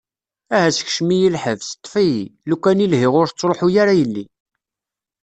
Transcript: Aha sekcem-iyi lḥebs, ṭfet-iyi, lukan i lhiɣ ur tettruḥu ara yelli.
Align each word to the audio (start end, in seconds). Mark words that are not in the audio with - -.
Aha 0.55 0.69
sekcem-iyi 0.77 1.29
lḥebs, 1.35 1.69
ṭfet-iyi, 1.83 2.23
lukan 2.49 2.83
i 2.85 2.87
lhiɣ 2.91 3.13
ur 3.21 3.27
tettruḥu 3.29 3.67
ara 3.81 3.93
yelli. 3.99 4.25